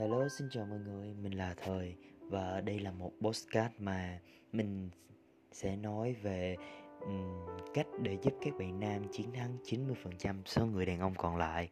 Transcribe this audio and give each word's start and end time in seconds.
Hello, 0.00 0.28
xin 0.28 0.48
chào 0.50 0.66
mọi 0.66 0.78
người, 0.78 1.14
mình 1.22 1.38
là 1.38 1.54
Thời 1.56 1.96
và 2.20 2.60
đây 2.60 2.78
là 2.80 2.90
một 2.90 3.12
postcard 3.20 3.74
mà 3.78 4.18
mình 4.52 4.90
sẽ 5.52 5.76
nói 5.76 6.16
về 6.22 6.56
um, 7.00 7.46
cách 7.74 7.86
để 7.98 8.18
giúp 8.22 8.34
các 8.42 8.54
bạn 8.58 8.80
nam 8.80 9.02
chiến 9.12 9.32
thắng 9.32 9.56
90% 9.64 10.42
số 10.44 10.66
người 10.66 10.86
đàn 10.86 11.00
ông 11.00 11.14
còn 11.14 11.36
lại. 11.36 11.70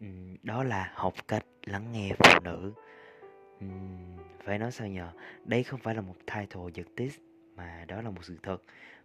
Um, 0.00 0.36
đó 0.42 0.64
là 0.64 0.92
học 0.94 1.14
cách 1.28 1.46
lắng 1.64 1.92
nghe 1.92 2.10
phụ 2.18 2.40
nữ. 2.44 2.72
Um, 3.60 4.16
phải 4.44 4.58
nói 4.58 4.72
sao 4.72 4.88
nhờ, 4.88 5.10
đây 5.44 5.62
không 5.62 5.80
phải 5.80 5.94
là 5.94 6.00
một 6.00 6.16
title 6.26 6.70
giật 6.74 6.86
tít 6.96 7.12
mà 7.54 7.84
đó 7.88 8.02
là 8.02 8.10
một 8.10 8.24
sự 8.24 8.36
thật, 8.42 8.62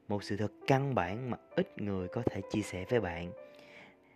một 0.08 0.24
sự 0.24 0.38
thật 0.38 0.52
căn 0.68 0.96
bản 0.96 1.30
mà 1.32 1.38
ít 1.56 1.82
người 1.82 2.08
có 2.08 2.24
thể 2.26 2.42
chia 2.52 2.62
sẻ 2.62 2.86
với 2.90 3.00
bạn 3.00 3.32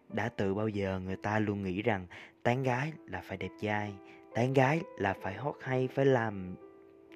đã 0.09 0.29
từ 0.29 0.53
bao 0.53 0.67
giờ 0.67 0.99
người 0.99 1.15
ta 1.15 1.39
luôn 1.39 1.63
nghĩ 1.63 1.81
rằng 1.81 2.07
tán 2.43 2.63
gái 2.63 2.91
là 3.07 3.21
phải 3.21 3.37
đẹp 3.37 3.51
trai 3.61 3.93
tán 4.35 4.53
gái 4.53 4.81
là 4.97 5.13
phải 5.21 5.33
hót 5.33 5.55
hay, 5.61 5.87
phải 5.87 6.05
làm 6.05 6.55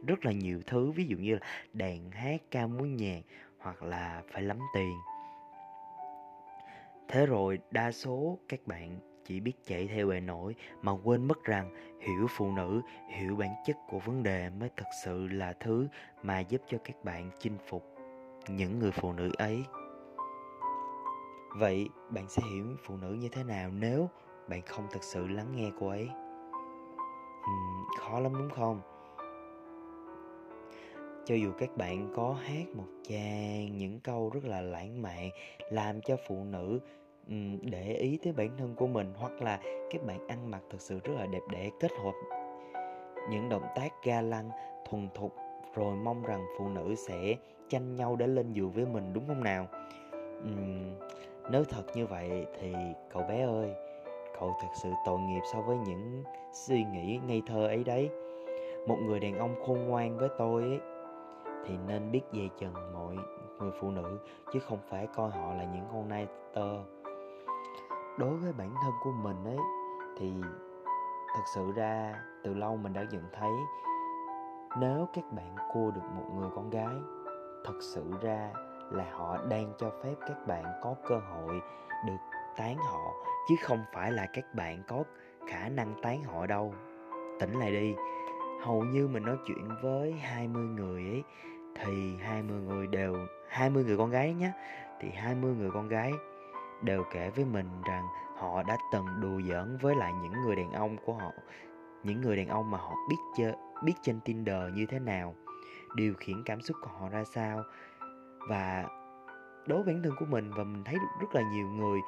rất 0.07 0.25
là 0.25 0.31
nhiều 0.31 0.61
thứ, 0.67 0.91
ví 0.91 1.05
dụ 1.05 1.17
như 1.17 1.33
là 1.33 1.39
đàn 1.73 2.11
hát, 2.11 2.41
ca 2.51 2.67
múa 2.67 2.85
nhạc 2.85 3.21
hoặc 3.57 3.83
là 3.83 4.23
phải 4.31 4.41
lắm 4.41 4.59
tiền. 4.73 4.97
Thế 7.07 7.25
rồi 7.25 7.59
đa 7.71 7.91
số 7.91 8.37
các 8.49 8.59
bạn 8.67 8.99
chỉ 9.25 9.39
biết 9.39 9.53
chạy 9.65 9.87
theo 9.87 10.07
bề 10.07 10.19
nổi 10.19 10.55
mà 10.81 10.91
quên 10.91 11.27
mất 11.27 11.43
rằng 11.43 11.75
hiểu 11.99 12.27
phụ 12.29 12.51
nữ, 12.51 12.81
hiểu 13.09 13.35
bản 13.35 13.49
chất 13.65 13.77
của 13.87 13.99
vấn 13.99 14.23
đề 14.23 14.49
mới 14.49 14.69
thật 14.77 14.87
sự 15.03 15.27
là 15.27 15.53
thứ 15.59 15.87
mà 16.23 16.39
giúp 16.39 16.61
cho 16.69 16.77
các 16.83 17.03
bạn 17.03 17.31
chinh 17.39 17.57
phục 17.67 17.95
những 18.47 18.79
người 18.79 18.91
phụ 18.91 19.13
nữ 19.13 19.31
ấy 19.37 19.63
vậy 21.55 21.89
bạn 22.09 22.25
sẽ 22.29 22.41
hiểu 22.51 22.65
phụ 22.83 22.97
nữ 22.97 23.13
như 23.13 23.29
thế 23.29 23.43
nào 23.43 23.71
nếu 23.71 24.09
bạn 24.49 24.61
không 24.61 24.87
thực 24.91 25.03
sự 25.03 25.27
lắng 25.27 25.51
nghe 25.55 25.71
cô 25.79 25.87
ấy. 25.87 26.09
Uhm, 27.39 27.85
khó 27.99 28.19
lắm 28.19 28.33
đúng 28.37 28.49
không? 28.49 28.81
Cho 31.25 31.35
dù 31.35 31.51
các 31.57 31.77
bạn 31.77 32.13
có 32.15 32.33
hát 32.33 32.65
một 32.75 32.87
tràng 33.03 33.77
những 33.77 33.99
câu 33.99 34.29
rất 34.33 34.45
là 34.45 34.61
lãng 34.61 35.01
mạn 35.01 35.29
làm 35.71 36.01
cho 36.01 36.15
phụ 36.27 36.43
nữ 36.43 36.79
để 37.61 37.93
ý 37.93 38.19
tới 38.23 38.33
bản 38.33 38.57
thân 38.57 38.75
của 38.75 38.87
mình 38.87 39.13
hoặc 39.15 39.41
là 39.41 39.59
các 39.91 40.05
bạn 40.05 40.27
ăn 40.27 40.51
mặc 40.51 40.61
thực 40.69 40.81
sự 40.81 40.99
rất 41.03 41.13
là 41.17 41.25
đẹp 41.25 41.41
đẽ 41.51 41.69
kết 41.79 41.91
hợp 42.03 42.13
những 43.29 43.49
động 43.49 43.65
tác 43.75 43.93
ga 44.03 44.21
lăng 44.21 44.49
thuần 44.89 45.09
thục 45.15 45.35
rồi 45.75 45.95
mong 45.95 46.23
rằng 46.23 46.45
phụ 46.57 46.69
nữ 46.69 46.95
sẽ 47.07 47.35
tranh 47.69 47.95
nhau 47.95 48.15
để 48.15 48.27
lên 48.27 48.53
giường 48.53 48.71
với 48.71 48.85
mình 48.85 49.13
đúng 49.13 49.27
không 49.27 49.43
nào? 49.43 49.67
Uhm, 50.43 50.95
nếu 51.51 51.63
thật 51.63 51.83
như 51.93 52.05
vậy 52.05 52.47
thì 52.59 52.73
cậu 53.13 53.23
bé 53.23 53.45
ơi, 53.45 53.75
cậu 54.39 54.55
thật 54.61 54.67
sự 54.73 54.89
tội 55.05 55.19
nghiệp 55.19 55.41
so 55.53 55.61
với 55.61 55.77
những 55.77 56.23
suy 56.53 56.83
nghĩ 56.83 57.19
ngây 57.27 57.41
thơ 57.47 57.67
ấy 57.67 57.83
đấy. 57.83 58.09
Một 58.87 58.97
người 59.01 59.19
đàn 59.19 59.37
ông 59.37 59.55
khôn 59.65 59.85
ngoan 59.85 60.17
với 60.17 60.29
tôi 60.37 60.61
ấy, 60.61 60.79
thì 61.65 61.77
nên 61.87 62.11
biết 62.11 62.21
dè 62.33 62.47
chừng 62.59 62.73
mọi 62.93 63.15
người 63.59 63.71
phụ 63.81 63.91
nữ, 63.91 64.19
chứ 64.53 64.59
không 64.59 64.79
phải 64.89 65.07
coi 65.15 65.29
họ 65.29 65.53
là 65.53 65.63
những 65.63 65.85
con 65.93 66.09
nai 66.09 66.27
tơ. 66.53 66.77
Đối 68.17 68.35
với 68.35 68.53
bản 68.53 68.75
thân 68.83 68.93
của 69.03 69.11
mình 69.11 69.45
ấy, 69.45 69.57
thì 70.17 70.31
thật 71.35 71.43
sự 71.55 71.71
ra 71.75 72.13
từ 72.43 72.53
lâu 72.53 72.77
mình 72.77 72.93
đã 72.93 73.05
nhận 73.11 73.23
thấy, 73.33 73.51
nếu 74.79 75.07
các 75.13 75.23
bạn 75.31 75.55
cua 75.73 75.91
được 75.91 76.01
một 76.15 76.25
người 76.35 76.49
con 76.55 76.69
gái, 76.69 76.95
thật 77.65 77.75
sự 77.81 78.03
ra 78.21 78.53
là 78.91 79.05
họ 79.11 79.37
đang 79.49 79.73
cho 79.77 79.91
phép 80.03 80.15
các 80.27 80.47
bạn 80.47 80.63
có 80.81 80.95
cơ 81.07 81.17
hội 81.17 81.61
được 82.07 82.17
tán 82.57 82.77
họ, 82.77 83.13
chứ 83.49 83.55
không 83.61 83.83
phải 83.93 84.11
là 84.11 84.27
các 84.33 84.55
bạn 84.55 84.83
có 84.87 85.03
khả 85.47 85.69
năng 85.69 86.01
tán 86.01 86.23
họ 86.23 86.45
đâu. 86.45 86.73
Tỉnh 87.39 87.59
lại 87.59 87.71
đi. 87.71 87.95
Hầu 88.61 88.83
như 88.83 89.07
mình 89.07 89.23
nói 89.23 89.37
chuyện 89.45 89.69
với 89.81 90.11
20 90.11 90.63
người 90.63 91.03
ấy, 91.03 91.23
thì 91.75 92.15
20 92.21 92.61
người 92.61 92.87
đều 92.87 93.15
20 93.49 93.83
người 93.83 93.97
con 93.97 94.09
gái 94.09 94.33
nhé 94.33 94.51
thì 94.99 95.09
20 95.09 95.55
người 95.55 95.71
con 95.71 95.87
gái 95.87 96.11
đều 96.81 97.03
kể 97.11 97.29
với 97.35 97.45
mình 97.45 97.67
rằng 97.87 98.07
họ 98.37 98.63
đã 98.63 98.77
từng 98.93 99.05
đùa 99.21 99.41
giỡn 99.49 99.77
với 99.81 99.95
lại 99.95 100.13
những 100.21 100.41
người 100.41 100.55
đàn 100.55 100.71
ông 100.71 100.97
của 101.05 101.13
họ, 101.13 101.31
những 102.03 102.21
người 102.21 102.37
đàn 102.37 102.47
ông 102.47 102.71
mà 102.71 102.77
họ 102.77 102.93
biết 103.09 103.15
chơi, 103.37 103.53
biết 103.83 103.93
trên 104.01 104.19
Tinder 104.19 104.73
như 104.73 104.85
thế 104.85 104.99
nào, 104.99 105.35
điều 105.95 106.13
khiển 106.17 106.43
cảm 106.45 106.61
xúc 106.61 106.77
của 106.81 106.89
họ 106.99 107.09
ra 107.09 107.23
sao 107.23 107.63
và 108.47 108.85
đối 109.67 109.83
với 109.83 109.93
bản 109.93 110.03
thân 110.03 110.13
của 110.19 110.25
mình 110.25 110.51
và 110.55 110.63
mình 110.63 110.83
thấy 110.83 110.95
được 110.95 111.21
rất 111.21 111.35
là 111.35 111.41
nhiều 111.41 111.67
người 111.67 111.99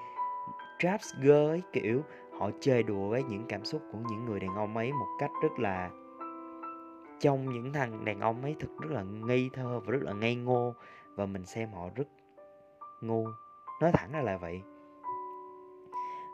traps 0.80 1.16
girl 1.22 1.50
ấy 1.50 1.62
kiểu 1.74 2.03
họ 2.40 2.50
chơi 2.59 2.84
đùa 2.84 3.09
với 3.09 3.24
những 3.24 3.46
cảm 3.50 3.66
xúc 3.66 3.81
của 3.92 4.00
những 4.09 4.25
người 4.25 4.40
đàn 4.40 4.56
ông 4.56 4.78
ấy 4.78 4.91
một 4.91 5.08
cách 5.20 5.31
rất 5.44 5.59
là 5.59 5.90
trong 7.22 7.53
những 7.53 7.74
thằng 7.74 8.06
đàn 8.06 8.20
ông 8.20 8.41
ấy 8.41 8.56
thực 8.59 8.70
rất 8.80 8.91
là 8.91 9.03
ngây 9.03 9.50
thơ 9.53 9.80
và 9.80 9.91
rất 9.91 10.02
là 10.02 10.14
ngây 10.14 10.36
ngô. 10.36 10.75
Và 11.16 11.25
mình 11.25 11.46
xem 11.46 11.72
họ 11.74 11.90
rất 11.96 12.08
ngu. 13.02 13.28
Nói 13.81 13.91
thẳng 13.91 14.12
ra 14.12 14.22
là 14.22 14.38
vậy. 14.38 14.62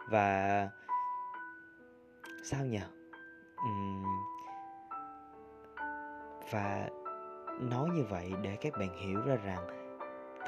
Và 0.09 0.69
sao 2.43 2.65
nhỉ 2.65 2.81
uhm, 3.69 4.03
và 6.51 6.89
nói 7.59 7.89
như 7.89 8.03
vậy 8.09 8.33
để 8.41 8.57
các 8.61 8.73
bạn 8.79 8.97
hiểu 8.97 9.21
ra 9.25 9.35
rằng 9.35 9.86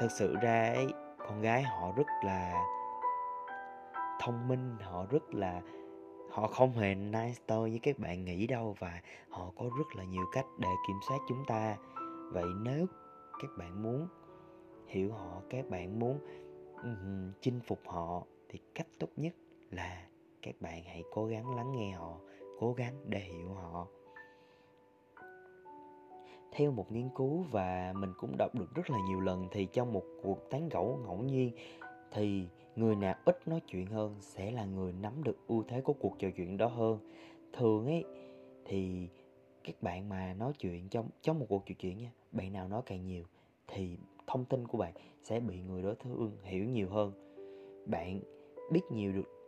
thực 0.00 0.10
sự 0.10 0.36
ra 0.42 0.72
ấy 0.74 0.86
con 1.18 1.40
gái 1.40 1.62
họ 1.62 1.92
rất 1.96 2.06
là 2.24 2.66
thông 4.20 4.48
minh 4.48 4.76
họ 4.80 5.06
rất 5.10 5.34
là 5.34 5.62
họ 6.30 6.46
không 6.46 6.72
hề 6.72 6.94
nice 6.94 7.42
toy 7.46 7.70
như 7.70 7.78
các 7.82 7.98
bạn 7.98 8.24
nghĩ 8.24 8.46
đâu 8.46 8.76
và 8.78 9.00
họ 9.28 9.52
có 9.56 9.64
rất 9.78 9.96
là 9.96 10.04
nhiều 10.04 10.24
cách 10.32 10.46
để 10.58 10.68
kiểm 10.88 10.96
soát 11.08 11.18
chúng 11.28 11.44
ta. 11.46 11.76
Vậy 12.32 12.44
nếu 12.62 12.86
các 13.42 13.50
bạn 13.58 13.82
muốn 13.82 14.08
hiểu 14.86 15.12
họ 15.12 15.42
các 15.50 15.70
bạn 15.70 15.98
muốn 15.98 16.18
um, 16.82 17.32
chinh 17.40 17.60
phục 17.66 17.80
họ 17.86 18.22
thì 18.48 18.58
cách 18.74 18.86
tốt 18.98 19.08
nhất 19.16 19.34
là 19.70 20.06
các 20.42 20.54
bạn 20.60 20.82
hãy 20.84 21.02
cố 21.12 21.26
gắng 21.26 21.56
lắng 21.56 21.72
nghe 21.72 21.92
họ 21.92 22.16
cố 22.60 22.72
gắng 22.72 22.94
để 23.06 23.20
hiểu 23.20 23.54
họ 23.54 23.86
theo 26.60 26.70
một 26.70 26.92
nghiên 26.92 27.08
cứu 27.16 27.44
và 27.50 27.92
mình 27.96 28.12
cũng 28.18 28.36
đọc 28.36 28.54
được 28.54 28.74
rất 28.74 28.90
là 28.90 28.98
nhiều 29.08 29.20
lần, 29.20 29.48
thì 29.50 29.66
trong 29.72 29.92
một 29.92 30.02
cuộc 30.22 30.50
tán 30.50 30.68
gẫu 30.68 30.98
ngẫu 31.04 31.18
nhiên 31.18 31.52
thì 32.12 32.46
người 32.76 32.96
nào 32.96 33.14
ít 33.24 33.48
nói 33.48 33.60
chuyện 33.66 33.86
hơn 33.86 34.16
sẽ 34.20 34.50
là 34.50 34.64
người 34.64 34.92
nắm 34.92 35.24
được 35.24 35.36
ưu 35.48 35.64
thế 35.68 35.80
của 35.80 35.92
cuộc 35.92 36.18
trò 36.18 36.28
chuyện 36.36 36.56
đó 36.56 36.66
hơn. 36.66 36.98
Thường 37.52 37.86
ấy, 37.86 38.04
thì 38.64 39.08
các 39.64 39.82
bạn 39.82 40.08
mà 40.08 40.34
nói 40.34 40.52
chuyện 40.58 40.88
trong 40.88 41.08
trong 41.22 41.38
một 41.38 41.46
cuộc 41.48 41.62
trò 41.66 41.74
chuyện 41.78 41.98
nha, 41.98 42.12
bạn 42.32 42.52
nào 42.52 42.68
nói 42.68 42.82
càng 42.86 43.06
nhiều 43.06 43.24
thì 43.68 43.96
thông 44.26 44.44
tin 44.44 44.68
của 44.68 44.78
bạn 44.78 44.92
sẽ 45.22 45.40
bị 45.40 45.60
người 45.60 45.82
đối 45.82 45.94
phương 45.94 46.36
hiểu 46.42 46.64
nhiều 46.64 46.88
hơn. 46.90 47.12
Bạn 47.86 48.20
biết 48.70 48.82
nhiều 48.90 49.12
được 49.12 49.39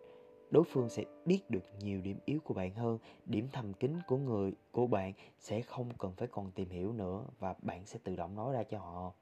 đối 0.52 0.64
phương 0.64 0.88
sẽ 0.88 1.04
biết 1.24 1.50
được 1.50 1.64
nhiều 1.78 2.00
điểm 2.00 2.18
yếu 2.24 2.40
của 2.44 2.54
bạn 2.54 2.74
hơn, 2.74 2.98
điểm 3.26 3.48
thầm 3.52 3.72
kín 3.72 3.92
của 4.06 4.16
người, 4.16 4.52
của 4.72 4.86
bạn 4.86 5.12
sẽ 5.38 5.62
không 5.62 5.88
cần 5.98 6.12
phải 6.16 6.28
còn 6.28 6.50
tìm 6.50 6.70
hiểu 6.70 6.92
nữa 6.92 7.24
và 7.38 7.54
bạn 7.62 7.86
sẽ 7.86 7.98
tự 8.04 8.16
động 8.16 8.36
nói 8.36 8.52
ra 8.52 8.62
cho 8.62 8.78
họ. 8.78 9.12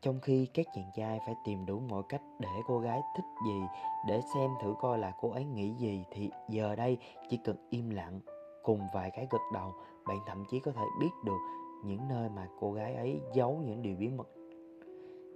Trong 0.00 0.20
khi 0.20 0.46
các 0.54 0.66
chàng 0.74 0.90
trai 0.96 1.20
phải 1.26 1.34
tìm 1.44 1.66
đủ 1.66 1.80
mọi 1.80 2.02
cách 2.08 2.22
để 2.38 2.48
cô 2.66 2.78
gái 2.78 3.00
thích 3.16 3.24
gì, 3.46 3.60
để 4.08 4.20
xem 4.34 4.50
thử 4.62 4.74
coi 4.80 4.98
là 4.98 5.12
cô 5.20 5.30
ấy 5.30 5.44
nghĩ 5.44 5.74
gì, 5.78 6.04
thì 6.10 6.30
giờ 6.48 6.76
đây 6.76 6.98
chỉ 7.28 7.38
cần 7.44 7.56
im 7.70 7.90
lặng, 7.90 8.20
cùng 8.62 8.80
vài 8.94 9.10
cái 9.10 9.26
gật 9.30 9.42
đầu, 9.54 9.74
bạn 10.06 10.18
thậm 10.26 10.44
chí 10.50 10.60
có 10.60 10.72
thể 10.72 10.84
biết 11.00 11.10
được 11.24 11.38
những 11.84 12.08
nơi 12.08 12.28
mà 12.28 12.48
cô 12.60 12.72
gái 12.72 12.94
ấy 12.94 13.20
giấu 13.34 13.62
những 13.66 13.82
điều 13.82 13.96
bí 13.96 14.08
mật. 14.08 14.28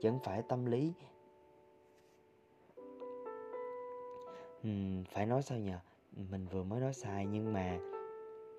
Chẳng 0.00 0.18
phải 0.24 0.42
tâm 0.42 0.66
lý 0.66 0.92
um, 4.64 5.04
phải 5.04 5.26
nói 5.26 5.42
sao 5.42 5.58
nhỉ? 5.58 5.72
Mình 6.30 6.46
vừa 6.46 6.62
mới 6.62 6.80
nói 6.80 6.92
sai 6.92 7.26
nhưng 7.26 7.52
mà 7.52 7.78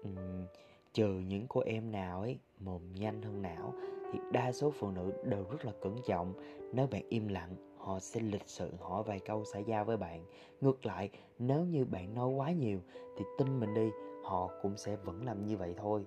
um, 0.04 0.46
trừ 0.94 1.07
những 1.07 1.46
cô 1.50 1.62
em 1.66 1.92
nào 1.92 2.22
ấy 2.22 2.40
mồm 2.60 2.81
nhanh 2.94 3.22
hơn 3.22 3.42
não 3.42 3.74
thì 4.12 4.19
đa 4.31 4.52
số 4.52 4.72
phụ 4.72 4.92
nữ 4.92 5.13
đều 5.24 5.46
rất 5.52 5.66
là 5.66 5.72
cẩn 5.81 5.96
trọng. 6.06 6.34
Nếu 6.74 6.88
bạn 6.92 7.02
im 7.10 7.28
lặng 7.28 7.56
họ 7.78 8.00
sẽ 8.00 8.19
lịch 8.19 8.48
sự 8.48 8.72
hỏi 8.80 9.04
vài 9.04 9.19
câu 9.19 9.44
xã 9.54 9.60
giao 9.60 9.86
với 9.86 9.98
bạn. 9.98 10.25
Ngược 10.62 10.86
lại 10.86 11.10
nếu 11.40 11.66
như 11.66 11.86
bạn 11.86 12.13
nói 12.13 12.30
quá 12.30 12.51
nhiều 12.51 12.80
thì 13.18 13.25
tin 13.38 13.60
mình 13.60 13.74
đi 13.74 13.90
họ 14.24 14.50
cũng 14.62 14.78
sẽ 14.78 14.96
vẫn 14.96 15.25
làm 15.25 15.46
như 15.46 15.58
vậy 15.58 15.75
thôi. 15.78 16.06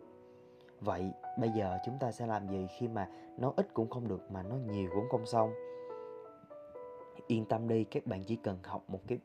Vậy 0.80 1.10
bây 1.38 1.50
giờ 1.50 1.78
chúng 1.86 1.98
ta 2.00 2.12
sẽ 2.12 2.26
làm 2.26 2.48
gì 2.48 2.66
khi 2.78 2.88
mà 2.88 3.08
nói 3.38 3.52
ít 3.56 3.74
cũng 3.74 3.90
không 3.90 4.08
được 4.08 4.30
mà 4.30 4.42
nói 4.42 4.58
nhiều 4.70 4.90
cũng 4.94 5.08
không 5.10 5.26
xong? 5.26 5.52
Yên 7.26 7.44
tâm 7.44 7.68
đi 7.68 7.84
các 7.84 8.06
bạn 8.06 8.24
chỉ 8.24 8.36
cần 8.36 8.58
học 8.62 8.84
một 8.88 9.00
cái 9.06 9.18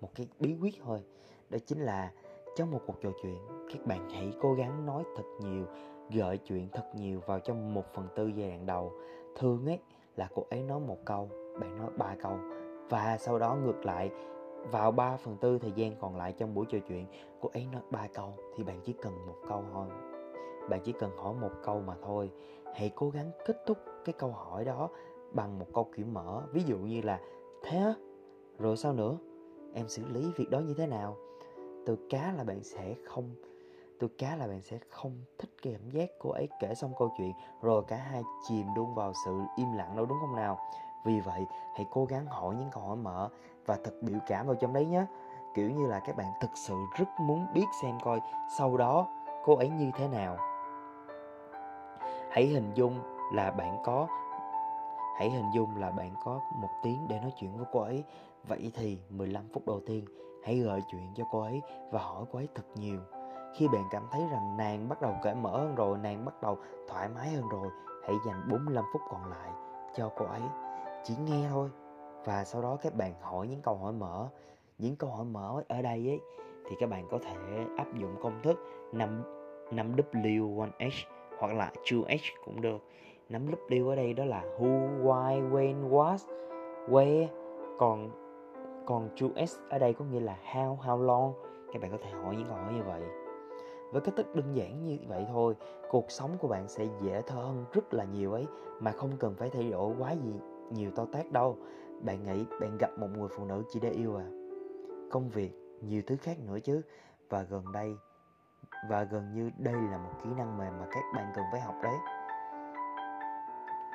một 0.00 0.08
cái 0.14 0.26
bí 0.40 0.56
quyết 0.60 0.74
thôi. 0.84 1.02
Đó 1.50 1.58
chính 1.66 1.80
là 1.80 2.12
trong 2.56 2.70
một 2.70 2.80
cuộc 2.86 3.00
trò 3.00 3.10
chuyện, 3.22 3.38
các 3.72 3.86
bạn 3.86 4.10
hãy 4.10 4.32
cố 4.40 4.54
gắng 4.54 4.86
nói 4.86 5.04
thật 5.16 5.22
nhiều, 5.40 5.64
gợi 6.10 6.38
chuyện 6.38 6.68
thật 6.72 6.84
nhiều 6.94 7.20
vào 7.26 7.40
trong 7.40 7.74
một 7.74 7.84
phần 7.94 8.08
tư 8.16 8.26
giai 8.26 8.48
đoạn 8.48 8.66
đầu. 8.66 8.92
Thường 9.38 9.66
ấy 9.66 9.80
là 10.16 10.28
cô 10.34 10.46
ấy 10.50 10.62
nói 10.62 10.80
một 10.80 10.98
câu, 11.04 11.28
bạn 11.60 11.78
nói 11.78 11.90
ba 11.96 12.16
câu, 12.22 12.38
và 12.88 13.16
sau 13.20 13.38
đó 13.38 13.54
ngược 13.54 13.86
lại, 13.86 14.10
vào 14.70 14.92
3 14.92 15.16
phần 15.16 15.36
tư 15.36 15.58
thời 15.58 15.72
gian 15.72 15.96
còn 16.00 16.16
lại 16.16 16.32
trong 16.32 16.54
buổi 16.54 16.66
trò 16.68 16.78
chuyện, 16.88 17.06
cô 17.40 17.50
ấy 17.52 17.66
nói 17.72 17.82
ba 17.90 18.06
câu 18.14 18.34
thì 18.56 18.64
bạn 18.64 18.80
chỉ 18.84 18.92
cần 18.92 19.26
một 19.26 19.36
câu 19.48 19.64
thôi. 19.72 19.86
Bạn 20.68 20.80
chỉ 20.84 20.92
cần 20.92 21.10
hỏi 21.16 21.34
một 21.34 21.50
câu 21.62 21.80
mà 21.80 21.94
thôi. 22.02 22.30
Hãy 22.74 22.92
cố 22.94 23.10
gắng 23.10 23.30
kết 23.46 23.62
thúc 23.66 23.78
cái 24.04 24.12
câu 24.12 24.30
hỏi 24.30 24.64
đó 24.64 24.88
bằng 25.32 25.58
một 25.58 25.66
câu 25.74 25.88
kiểu 25.96 26.06
mở. 26.06 26.42
Ví 26.52 26.62
dụ 26.62 26.78
như 26.78 27.02
là 27.02 27.20
thế 27.62 27.94
rồi 28.58 28.76
sao 28.76 28.92
nữa? 28.92 29.18
Em 29.74 29.88
xử 29.88 30.08
lý 30.08 30.32
việc 30.36 30.50
đó 30.50 30.58
như 30.58 30.74
thế 30.74 30.86
nào. 30.86 31.16
Tôi 31.86 31.96
cá 32.10 32.32
là 32.32 32.44
bạn 32.44 32.62
sẽ 32.62 32.94
không, 33.04 33.34
tôi 34.00 34.10
cá 34.18 34.36
là 34.36 34.46
bạn 34.46 34.60
sẽ 34.62 34.78
không 34.88 35.12
thích 35.38 35.50
cái 35.62 35.72
cảm 35.72 35.90
giác 35.90 36.10
cô 36.18 36.30
ấy 36.30 36.48
kể 36.60 36.74
xong 36.74 36.92
câu 36.98 37.12
chuyện 37.18 37.32
rồi 37.62 37.82
cả 37.88 37.96
hai 37.96 38.22
chìm 38.48 38.66
luôn 38.76 38.94
vào 38.94 39.12
sự 39.24 39.40
im 39.56 39.72
lặng 39.72 39.96
đâu 39.96 40.06
đúng 40.06 40.18
không 40.20 40.36
nào? 40.36 40.58
Vì 41.04 41.20
vậy, 41.20 41.46
hãy 41.74 41.86
cố 41.90 42.04
gắng 42.04 42.26
hỏi 42.26 42.54
những 42.54 42.68
câu 42.72 42.82
hỏi 42.82 42.96
mở 42.96 43.28
và 43.66 43.78
thật 43.84 43.92
biểu 44.02 44.18
cảm 44.26 44.46
vào 44.46 44.56
trong 44.56 44.72
đấy 44.72 44.86
nhé. 44.86 45.06
Kiểu 45.54 45.70
như 45.70 45.86
là 45.86 46.00
các 46.00 46.16
bạn 46.16 46.32
thực 46.40 46.50
sự 46.54 46.74
rất 46.98 47.08
muốn 47.20 47.46
biết 47.54 47.66
xem 47.82 47.98
coi 48.04 48.20
sau 48.58 48.76
đó 48.76 49.08
cô 49.44 49.56
ấy 49.56 49.68
như 49.68 49.90
thế 49.96 50.08
nào. 50.08 50.36
Hãy 52.30 52.46
hình 52.46 52.70
dung 52.74 53.00
là 53.32 53.50
bạn 53.50 53.78
có, 53.84 54.06
hãy 55.18 55.30
hình 55.30 55.50
dung 55.54 55.76
là 55.76 55.90
bạn 55.90 56.14
có 56.24 56.40
một 56.54 56.70
tiếng 56.82 57.08
để 57.08 57.20
nói 57.20 57.32
chuyện 57.36 57.56
với 57.56 57.66
cô 57.72 57.80
ấy 57.80 58.04
vậy 58.48 58.72
thì 58.74 58.98
15 59.10 59.44
phút 59.52 59.66
đầu 59.66 59.80
tiên 59.86 60.04
hãy 60.44 60.58
gợi 60.58 60.80
chuyện 60.90 61.02
cho 61.16 61.24
cô 61.30 61.40
ấy 61.40 61.60
và 61.90 62.00
hỏi 62.00 62.24
cô 62.32 62.38
ấy 62.38 62.48
thật 62.54 62.64
nhiều. 62.74 63.00
Khi 63.54 63.68
bạn 63.68 63.84
cảm 63.90 64.02
thấy 64.10 64.22
rằng 64.30 64.56
nàng 64.56 64.88
bắt 64.88 65.02
đầu 65.02 65.14
cởi 65.22 65.34
mở 65.34 65.50
hơn 65.50 65.74
rồi 65.74 65.98
nàng 65.98 66.24
bắt 66.24 66.42
đầu 66.42 66.58
thoải 66.88 67.08
mái 67.08 67.30
hơn 67.30 67.48
rồi 67.48 67.68
hãy 68.02 68.16
dành 68.26 68.48
45 68.50 68.84
phút 68.92 69.02
còn 69.10 69.30
lại 69.30 69.50
cho 69.96 70.10
cô 70.16 70.24
ấy. 70.24 70.40
Chỉ 71.04 71.14
nghe 71.24 71.48
thôi. 71.50 71.70
Và 72.24 72.44
sau 72.44 72.62
đó 72.62 72.76
các 72.82 72.94
bạn 72.94 73.14
hỏi 73.20 73.46
những 73.46 73.62
câu 73.62 73.74
hỏi 73.74 73.92
mở. 73.92 74.28
Những 74.78 74.96
câu 74.96 75.10
hỏi 75.10 75.24
mở 75.24 75.62
ở 75.68 75.82
đây 75.82 76.08
ấy 76.08 76.20
thì 76.68 76.76
các 76.80 76.90
bạn 76.90 77.08
có 77.10 77.18
thể 77.18 77.66
áp 77.76 77.94
dụng 77.94 78.16
công 78.22 78.42
thức 78.42 78.58
5 78.92 79.22
5W 79.70 80.54
1H 80.56 81.06
hoặc 81.38 81.52
là 81.52 81.72
2H 81.84 82.18
cũng 82.44 82.60
được. 82.60 82.78
5W 83.30 83.88
ở 83.88 83.96
đây 83.96 84.14
đó 84.14 84.24
là 84.24 84.44
who, 84.58 85.02
why, 85.02 85.50
when, 85.50 85.90
what, 85.90 86.18
where 86.88 87.26
còn 87.78 88.10
còn 88.90 89.08
2S 89.16 89.60
ở 89.68 89.78
đây 89.78 89.94
có 89.94 90.04
nghĩa 90.04 90.20
là 90.20 90.36
how, 90.52 90.76
how 90.76 91.02
long? 91.02 91.32
Các 91.72 91.82
bạn 91.82 91.90
có 91.90 91.96
thể 92.02 92.10
hỏi 92.10 92.36
những 92.36 92.48
câu 92.48 92.56
hỏi 92.56 92.72
như 92.72 92.82
vậy. 92.82 93.02
Với 93.92 94.00
cách 94.00 94.14
thức 94.16 94.34
đơn 94.34 94.56
giản 94.56 94.82
như 94.82 94.98
vậy 95.08 95.26
thôi 95.28 95.54
cuộc 95.90 96.10
sống 96.10 96.30
của 96.40 96.48
bạn 96.48 96.68
sẽ 96.68 96.86
dễ 97.00 97.22
thở 97.26 97.34
hơn 97.34 97.64
rất 97.72 97.94
là 97.94 98.04
nhiều 98.04 98.32
ấy 98.32 98.46
mà 98.80 98.92
không 98.92 99.10
cần 99.18 99.34
phải 99.34 99.50
thay 99.50 99.70
đổi 99.70 99.94
quá 99.98 100.12
gì 100.12 100.32
nhiều 100.70 100.90
to 100.96 101.06
tác 101.12 101.32
đâu. 101.32 101.56
Bạn 102.00 102.24
nghĩ 102.24 102.44
bạn 102.60 102.78
gặp 102.78 102.90
một 102.98 103.06
người 103.16 103.28
phụ 103.36 103.44
nữ 103.44 103.62
chỉ 103.72 103.80
để 103.80 103.90
yêu 103.90 104.16
à? 104.16 104.26
Công 105.10 105.28
việc 105.28 105.52
nhiều 105.80 106.02
thứ 106.06 106.16
khác 106.16 106.36
nữa 106.46 106.58
chứ. 106.64 106.82
Và 107.28 107.42
gần 107.42 107.64
đây 107.72 107.96
và 108.90 109.02
gần 109.02 109.34
như 109.34 109.50
đây 109.58 109.74
là 109.74 109.98
một 109.98 110.12
kỹ 110.24 110.30
năng 110.38 110.58
mềm 110.58 110.72
mà 110.80 110.86
các 110.90 111.04
bạn 111.14 111.32
cần 111.36 111.44
phải 111.52 111.60
học 111.60 111.74
đấy. 111.82 111.96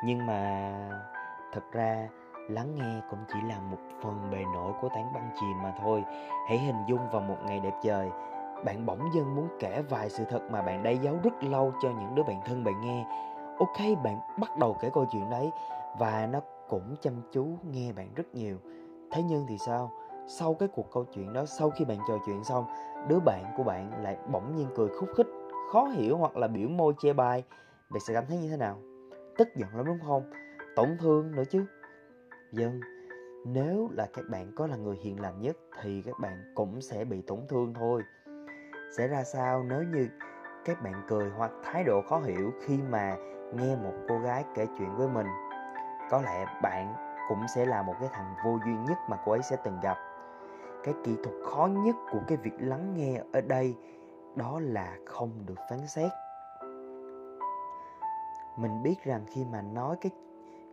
Nhưng 0.06 0.26
mà 0.26 0.90
thật 1.52 1.64
ra 1.72 2.10
lắng 2.48 2.76
nghe 2.76 3.02
cũng 3.10 3.20
chỉ 3.34 3.40
là 3.50 3.60
một 3.60 3.78
phần 4.02 4.32
bề 4.32 4.44
nổi 4.54 4.74
của 4.82 4.90
tảng 4.90 5.14
băng 5.14 5.30
chìm 5.40 5.64
mà 5.64 5.74
thôi, 5.82 6.04
hãy 6.50 6.58
hình 6.58 6.86
dung 6.88 7.10
vào 7.12 7.22
một 7.22 7.38
ngày 7.46 7.60
đẹp 7.60 7.74
trời. 7.84 8.10
Bạn 8.66 8.86
bỗng 8.86 9.14
dưng 9.14 9.36
muốn 9.36 9.48
kể 9.60 9.82
vài 9.90 10.10
sự 10.10 10.24
thật 10.30 10.42
mà 10.52 10.62
bạn 10.62 10.84
đã 10.84 10.92
giấu 10.92 11.18
rất 11.24 11.44
lâu 11.44 11.74
cho 11.82 11.90
những 11.90 12.16
đứa 12.16 12.24
bạn 12.24 12.42
thân 12.46 12.64
bạn 12.64 12.82
nghe. 12.82 13.06
Ok, 13.60 14.04
bạn 14.04 14.20
bắt 14.40 14.58
đầu 14.58 14.78
kể 14.82 14.90
câu 14.94 15.06
chuyện 15.12 15.30
đấy, 15.30 15.52
và 16.00 16.28
nó 16.32 16.40
cũng 16.70 16.96
chăm 17.02 17.14
chú 17.32 17.48
nghe 17.64 17.94
bạn 17.94 18.14
rất 18.16 18.36
nhiều. 18.36 18.58
Thế 19.12 19.24
nhưng 19.24 19.46
thì 19.48 19.58
sao? 19.58 19.92
Sau 20.28 20.54
cái 20.54 20.70
cuộc 20.74 20.92
câu 20.94 21.06
chuyện 21.14 21.34
đó, 21.34 21.46
sau 21.46 21.70
khi 21.70 21.86
bạn 21.86 21.98
trò 22.08 22.14
chuyện 22.26 22.44
xong, 22.44 22.66
đứa 23.08 23.20
bạn 23.20 23.54
của 23.58 23.64
bạn 23.64 24.04
lại 24.04 24.18
bỗng 24.32 24.56
nhiên 24.56 24.68
cười 24.76 24.90
khúc 24.90 25.10
khích, 25.18 25.28
khó 25.72 25.84
hiểu 25.86 26.18
hoặc 26.18 26.38
là 26.38 26.48
biểu 26.48 26.70
môi 26.70 26.94
chê 27.00 27.14
bai. 27.14 27.44
Bạn 27.90 28.00
sẽ 28.00 28.14
cảm 28.14 28.26
thấy 28.28 28.38
như 28.38 28.50
thế 28.50 28.58
nào? 28.58 28.78
Tức 29.38 29.48
giận 29.56 29.70
lắm, 29.76 29.86
đúng 29.86 30.00
không? 30.08 30.24
Tổn 30.76 30.98
thương 31.00 31.32
nữa 31.36 31.44
chứ 31.50 31.66
dân. 32.56 32.80
Nếu 33.46 33.90
là 33.92 34.08
các 34.14 34.26
bạn 34.30 34.52
có 34.56 34.68
là 34.68 34.76
người 34.76 34.98
hiền 35.02 35.22
lành 35.22 35.42
nhất 35.42 35.58
thì 35.82 36.02
các 36.06 36.16
bạn 36.22 36.52
cũng 36.56 36.82
sẽ 36.82 37.06
bị 37.06 37.22
tổn 37.22 37.40
thương 37.50 37.74
thôi. 37.74 38.02
Sẽ 38.98 39.08
ra 39.08 39.24
sao 39.24 39.64
nếu 39.64 39.84
như 39.84 40.08
các 40.66 40.84
bạn 40.84 41.02
cười 41.08 41.30
hoặc 41.30 41.52
thái 41.64 41.84
độ 41.84 42.02
khó 42.10 42.20
hiểu 42.20 42.52
khi 42.62 42.80
mà 42.90 43.16
nghe 43.54 43.76
một 43.76 43.94
cô 44.10 44.20
gái 44.20 44.46
kể 44.56 44.68
chuyện 44.78 44.96
với 44.96 45.08
mình? 45.08 45.28
Có 46.10 46.22
lẽ 46.22 46.46
bạn 46.64 46.96
cũng 47.30 47.46
sẽ 47.56 47.66
là 47.66 47.82
một 47.82 47.94
cái 48.00 48.10
thằng 48.12 48.36
vô 48.46 48.60
duy 48.66 48.74
nhất 48.88 48.98
mà 49.10 49.18
cô 49.26 49.32
ấy 49.32 49.42
sẽ 49.42 49.58
từng 49.64 49.80
gặp. 49.84 49.98
Cái 50.84 50.94
kỹ 51.04 51.16
thuật 51.24 51.36
khó 51.46 51.68
nhất 51.68 51.96
của 52.12 52.20
cái 52.28 52.38
việc 52.38 52.54
lắng 52.60 52.94
nghe 52.98 53.22
ở 53.34 53.42
đây, 53.42 53.76
đó 54.36 54.60
là 54.60 54.98
không 55.06 55.32
được 55.46 55.60
phán 55.70 55.88
xét. 55.88 56.12
Mình 58.58 58.84
biết 58.84 58.96
rằng 59.04 59.26
khi 59.28 59.46
mà 59.52 59.62
nói 59.62 59.96
cái, 60.02 60.12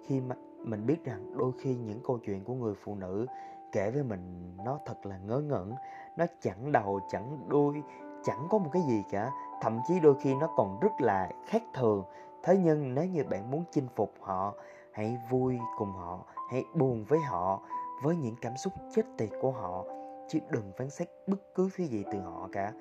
khi 0.07 0.21
mà 0.21 0.35
mình 0.65 0.87
biết 0.87 1.05
rằng 1.05 1.39
đôi 1.39 1.53
khi 1.59 1.75
những 1.75 2.01
câu 2.07 2.19
chuyện 2.19 2.45
của 2.45 2.55
người 2.55 2.75
phụ 2.85 2.95
nữ, 2.95 3.27
kể 3.73 3.91
với 3.91 4.03
mình, 4.03 4.57
nó 4.65 4.79
thật 4.87 5.07
là 5.07 5.19
ngớ 5.19 5.39
ngẩn. 5.39 5.73
Nó 6.17 6.27
chẳng 6.41 6.73
đầu, 6.73 7.01
chẳng 7.11 7.49
đuôi, 7.49 7.83
chẳng 8.25 8.47
có 8.51 8.59
một 8.59 8.71
cái 8.73 8.83
gì 8.89 9.03
cả. 9.11 9.31
Thậm 9.61 9.81
chí 9.89 10.01
đôi 10.01 10.15
khi 10.21 10.35
nó 10.35 10.49
còn 10.57 10.81
rất 10.81 10.93
là 11.01 11.31
khác 11.47 11.63
thường. 11.75 12.05
Thế 12.43 12.57
nhưng 12.65 12.95
nếu 12.95 13.05
như 13.05 13.25
bạn 13.25 13.51
muốn 13.51 13.65
chinh 13.71 13.89
phục 13.97 14.15
họ, 14.21 14.55
hãy 14.93 15.19
vui 15.31 15.59
cùng 15.79 15.93
họ, 15.93 16.25
hãy 16.51 16.65
buồn 16.75 17.05
với 17.05 17.21
họ, 17.21 17.63
với 18.03 18.17
những 18.17 18.35
cảm 18.41 18.57
xúc 18.57 18.73
chết 18.95 19.03
tiệt 19.19 19.31
của 19.43 19.51
họ. 19.51 19.85
Chứ 20.29 20.39
đừng 20.51 20.73
phán 20.79 20.91
xét 20.91 21.09
bất 21.27 21.55
cứ 21.55 21.69
thứ 21.77 21.85
gì 21.85 22.05
từ 22.13 22.21
họ 22.21 22.49
cả. 22.53 22.73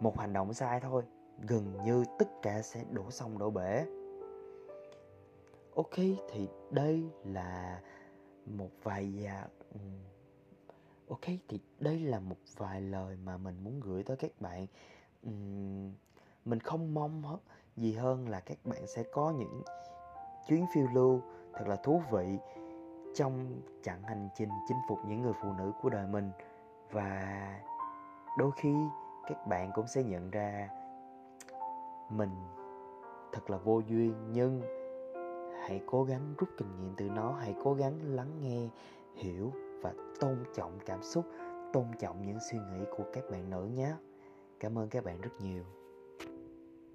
Một 0.00 0.18
hành 0.18 0.32
động 0.32 0.52
sai 0.52 0.80
thôi, 0.80 1.02
gần 1.48 1.72
như 1.84 2.04
tất 2.18 2.28
cả 2.42 2.62
sẽ 2.62 2.80
đổ 2.90 3.10
sông 3.10 3.38
đổ 3.38 3.50
bể 3.50 3.84
ok, 5.74 5.94
thì 6.30 6.48
đây 6.70 7.04
là 7.24 7.80
một 8.46 8.70
vài 8.82 9.26
à, 9.26 9.48
ừ, 9.72 9.80
ok, 11.08 11.24
thì 11.48 11.60
đây 11.78 12.00
là 12.00 12.20
một 12.20 12.36
vài 12.56 12.80
lời 12.80 13.16
mà 13.16 13.36
mình 13.36 13.64
muốn 13.64 13.80
gửi 13.80 14.02
tới 14.02 14.16
các 14.16 14.30
bạn. 14.40 14.66
Ừ, 15.22 15.30
mình 16.44 16.60
không 16.60 16.94
mong 16.94 17.22
gì 17.76 17.92
hơn 17.92 18.28
là 18.28 18.40
các 18.40 18.58
bạn 18.64 18.86
sẽ 18.86 19.02
có 19.12 19.30
những 19.30 19.62
chuyến 20.48 20.66
phiêu 20.74 20.86
lưu 20.94 21.20
thật 21.54 21.68
là 21.68 21.76
thú 21.76 22.02
vị 22.12 22.38
trong 23.14 23.60
chặng 23.82 24.02
hành 24.02 24.28
trình 24.34 24.48
chinh 24.68 24.78
phục 24.88 24.98
những 25.08 25.22
người 25.22 25.32
phụ 25.42 25.52
nữ 25.52 25.72
của 25.82 25.90
đời 25.90 26.06
mình. 26.06 26.30
Và 26.90 27.60
đôi 28.38 28.50
khi 28.56 28.74
các 29.28 29.46
bạn 29.46 29.70
cũng 29.74 29.86
sẽ 29.86 30.02
nhận 30.02 30.30
ra 30.30 30.68
mình 32.10 32.34
thật 33.32 33.50
là 33.50 33.56
vô 33.56 33.78
duyên, 33.78 34.14
nhưng 34.32 34.79
hãy 35.70 35.80
cố 35.86 36.04
gắng 36.04 36.34
rút 36.38 36.48
kinh 36.56 36.68
nghiệm 36.80 36.94
từ 36.96 37.08
nó, 37.08 37.32
hãy 37.32 37.54
cố 37.64 37.74
gắng 37.74 37.98
lắng 38.02 38.40
nghe, 38.40 38.68
hiểu 39.14 39.52
và 39.82 39.94
tôn 40.20 40.44
trọng 40.54 40.78
cảm 40.86 41.02
xúc, 41.02 41.24
tôn 41.72 41.86
trọng 41.98 42.26
những 42.26 42.38
suy 42.50 42.58
nghĩ 42.58 42.84
của 42.96 43.04
các 43.12 43.24
bạn 43.30 43.50
nữ 43.50 43.64
nhé. 43.74 43.94
Cảm 44.60 44.78
ơn 44.78 44.88
các 44.88 45.04
bạn 45.04 45.20
rất 45.20 45.30
nhiều. 45.40 45.64